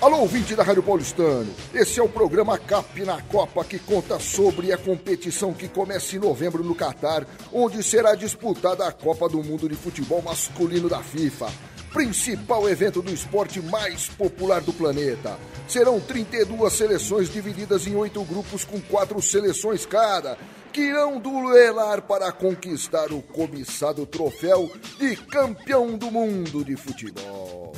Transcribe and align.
Alô, 0.00 0.20
ouvinte 0.20 0.54
da 0.54 0.62
Rádio 0.62 0.80
Paulistano. 0.80 1.52
Esse 1.74 1.98
é 1.98 2.02
o 2.02 2.08
programa 2.08 2.56
CAP 2.56 3.04
na 3.04 3.20
Copa, 3.20 3.64
que 3.64 3.80
conta 3.80 4.20
sobre 4.20 4.72
a 4.72 4.78
competição 4.78 5.52
que 5.52 5.66
começa 5.66 6.14
em 6.14 6.20
novembro 6.20 6.62
no 6.62 6.72
Catar, 6.72 7.26
onde 7.52 7.82
será 7.82 8.14
disputada 8.14 8.86
a 8.86 8.92
Copa 8.92 9.28
do 9.28 9.42
Mundo 9.42 9.68
de 9.68 9.74
Futebol 9.74 10.22
Masculino 10.22 10.88
da 10.88 11.02
FIFA. 11.02 11.50
Principal 11.98 12.68
evento 12.68 13.02
do 13.02 13.12
esporte 13.12 13.60
mais 13.60 14.06
popular 14.06 14.60
do 14.60 14.72
planeta. 14.72 15.36
Serão 15.66 15.98
32 15.98 16.72
seleções 16.72 17.28
divididas 17.28 17.88
em 17.88 17.96
oito 17.96 18.22
grupos 18.22 18.64
com 18.64 18.80
quatro 18.80 19.20
seleções 19.20 19.84
cada, 19.84 20.38
que 20.72 20.80
irão 20.80 21.18
duelar 21.18 22.02
para 22.02 22.30
conquistar 22.30 23.10
o 23.10 23.20
cobiçado 23.20 24.06
troféu 24.06 24.70
de 24.96 25.16
campeão 25.16 25.98
do 25.98 26.08
mundo 26.08 26.64
de 26.64 26.76
futebol. 26.76 27.74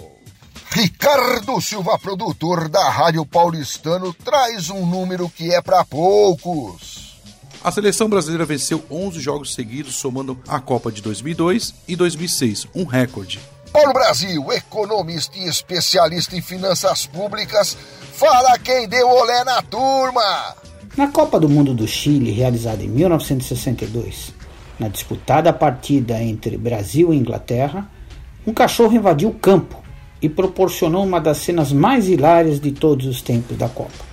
Ricardo 0.68 1.58
Silva, 1.62 1.98
produtor 1.98 2.68
da 2.68 2.90
Rádio 2.90 3.24
Paulistano, 3.24 4.12
traz 4.12 4.68
um 4.68 4.84
número 4.84 5.30
que 5.30 5.50
é 5.50 5.62
para 5.62 5.82
poucos. 5.82 7.18
A 7.64 7.72
seleção 7.72 8.06
brasileira 8.06 8.44
venceu 8.44 8.84
11 8.90 9.18
jogos 9.18 9.54
seguidos, 9.54 9.94
somando 9.94 10.38
a 10.46 10.60
Copa 10.60 10.92
de 10.92 11.00
2002 11.00 11.74
e 11.88 11.96
2006, 11.96 12.66
um 12.74 12.84
recorde. 12.84 13.40
Paulo 13.72 13.92
Brasil, 13.92 14.52
economista 14.52 15.38
e 15.38 15.46
especialista 15.46 16.36
em 16.36 16.42
finanças 16.42 17.06
públicas, 17.06 17.76
fala 18.12 18.58
quem 18.58 18.88
deu 18.88 19.08
olé 19.08 19.44
na 19.44 19.62
turma. 19.62 20.56
Na 20.96 21.06
Copa 21.08 21.38
do 21.38 21.48
Mundo 21.48 21.72
do 21.72 21.86
Chile, 21.86 22.32
realizada 22.32 22.82
em 22.82 22.88
1962, 22.88 24.34
na 24.76 24.88
disputada 24.88 25.52
partida 25.52 26.20
entre 26.20 26.58
Brasil 26.58 27.14
e 27.14 27.16
Inglaterra, 27.16 27.88
um 28.44 28.52
cachorro 28.52 28.92
invadiu 28.92 29.28
o 29.28 29.34
campo 29.34 29.80
e 30.20 30.28
proporcionou 30.28 31.04
uma 31.04 31.20
das 31.20 31.38
cenas 31.38 31.72
mais 31.72 32.08
hilárias 32.08 32.60
de 32.60 32.72
todos 32.72 33.06
os 33.06 33.22
tempos 33.22 33.56
da 33.56 33.68
Copa. 33.68 34.04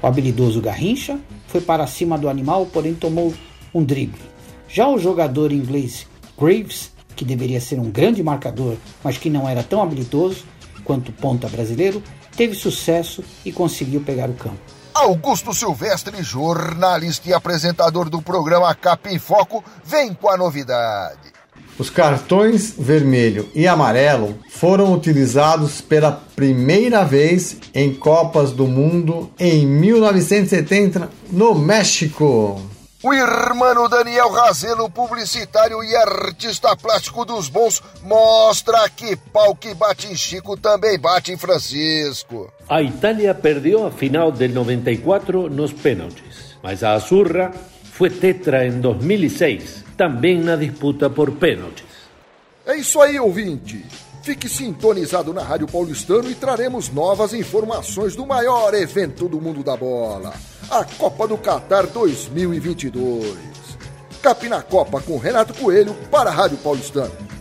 O 0.00 0.06
habilidoso 0.06 0.60
Garrincha 0.60 1.18
foi 1.48 1.60
para 1.60 1.88
cima 1.88 2.16
do 2.16 2.28
animal, 2.28 2.66
porém 2.66 2.94
tomou 2.94 3.34
um 3.74 3.82
drible. 3.82 4.20
Já 4.68 4.86
o 4.88 4.98
jogador 4.98 5.50
inglês 5.50 6.06
Graves, 6.38 6.92
que 7.14 7.24
deveria 7.24 7.60
ser 7.60 7.78
um 7.78 7.90
grande 7.90 8.22
marcador, 8.22 8.76
mas 9.02 9.16
que 9.16 9.30
não 9.30 9.48
era 9.48 9.62
tão 9.62 9.82
habilidoso 9.82 10.44
quanto 10.84 11.10
o 11.10 11.12
ponta 11.12 11.48
brasileiro, 11.48 12.02
teve 12.36 12.54
sucesso 12.54 13.22
e 13.44 13.52
conseguiu 13.52 14.00
pegar 14.00 14.28
o 14.28 14.34
campo. 14.34 14.60
Augusto 14.94 15.54
Silvestre, 15.54 16.22
jornalista 16.22 17.28
e 17.28 17.32
apresentador 17.32 18.10
do 18.10 18.20
programa 18.20 18.74
Capim 18.74 19.18
Foco, 19.18 19.64
vem 19.84 20.12
com 20.12 20.28
a 20.28 20.36
novidade. 20.36 21.32
Os 21.78 21.88
cartões 21.88 22.74
vermelho 22.78 23.48
e 23.54 23.66
amarelo 23.66 24.38
foram 24.50 24.92
utilizados 24.92 25.80
pela 25.80 26.12
primeira 26.12 27.02
vez 27.04 27.56
em 27.74 27.94
Copas 27.94 28.52
do 28.52 28.66
Mundo 28.66 29.30
em 29.38 29.66
1970 29.66 31.08
no 31.30 31.54
México. 31.54 32.60
O 33.04 33.12
irmão 33.12 33.88
Daniel 33.88 34.30
Razelo, 34.30 34.88
publicitário 34.88 35.82
e 35.82 35.96
artista 35.96 36.76
plástico 36.76 37.24
dos 37.24 37.48
bons, 37.48 37.82
mostra 38.00 38.88
que 38.88 39.16
pau 39.16 39.56
que 39.56 39.74
bate 39.74 40.06
em 40.06 40.14
Chico 40.14 40.56
também 40.56 40.96
bate 41.00 41.32
em 41.32 41.36
Francisco. 41.36 42.52
A 42.68 42.80
Itália 42.80 43.34
perdeu 43.34 43.84
a 43.84 43.90
final 43.90 44.30
del 44.30 44.52
94 44.52 45.50
nos 45.50 45.72
pênaltis, 45.72 46.56
mas 46.62 46.84
a 46.84 46.92
Azurra 46.92 47.50
foi 47.82 48.08
tetra 48.08 48.64
em 48.64 48.80
2006 48.80 49.82
também 49.96 50.38
na 50.38 50.54
disputa 50.54 51.10
por 51.10 51.32
pênaltis. 51.32 51.84
É 52.64 52.76
isso 52.76 53.00
aí, 53.00 53.18
ouvinte. 53.18 53.84
Fique 54.22 54.48
sintonizado 54.48 55.34
na 55.34 55.42
Rádio 55.42 55.66
Paulistano 55.66 56.30
e 56.30 56.34
traremos 56.36 56.88
novas 56.88 57.34
informações 57.34 58.14
do 58.14 58.24
maior 58.24 58.72
evento 58.72 59.28
do 59.28 59.40
mundo 59.40 59.64
da 59.64 59.76
bola, 59.76 60.32
a 60.70 60.84
Copa 60.84 61.26
do 61.26 61.36
Catar 61.36 61.88
2022. 61.88 63.36
Capina 64.22 64.62
Copa 64.62 65.00
com 65.00 65.18
Renato 65.18 65.52
Coelho 65.54 65.92
para 66.08 66.30
a 66.30 66.32
Rádio 66.32 66.56
Paulistano. 66.58 67.31